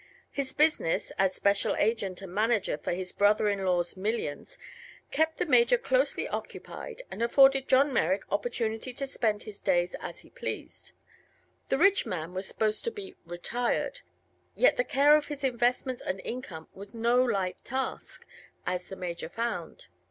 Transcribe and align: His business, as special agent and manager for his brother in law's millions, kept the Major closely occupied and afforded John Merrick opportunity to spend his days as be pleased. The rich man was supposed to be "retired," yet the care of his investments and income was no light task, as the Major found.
His 0.31 0.51
business, 0.51 1.11
as 1.19 1.35
special 1.35 1.75
agent 1.75 2.23
and 2.23 2.33
manager 2.33 2.75
for 2.75 2.91
his 2.91 3.11
brother 3.11 3.47
in 3.49 3.63
law's 3.63 3.95
millions, 3.95 4.57
kept 5.11 5.37
the 5.37 5.45
Major 5.45 5.77
closely 5.77 6.27
occupied 6.27 7.03
and 7.11 7.21
afforded 7.21 7.67
John 7.67 7.93
Merrick 7.93 8.23
opportunity 8.31 8.93
to 8.93 9.05
spend 9.05 9.43
his 9.43 9.61
days 9.61 9.95
as 9.99 10.23
be 10.23 10.31
pleased. 10.31 10.93
The 11.69 11.77
rich 11.77 12.07
man 12.07 12.33
was 12.33 12.47
supposed 12.47 12.83
to 12.85 12.91
be 12.91 13.15
"retired," 13.25 14.01
yet 14.55 14.75
the 14.75 14.83
care 14.83 15.15
of 15.15 15.27
his 15.27 15.43
investments 15.43 16.01
and 16.01 16.19
income 16.21 16.67
was 16.73 16.95
no 16.95 17.23
light 17.23 17.63
task, 17.63 18.25
as 18.65 18.87
the 18.87 18.95
Major 18.95 19.29
found. 19.29 19.85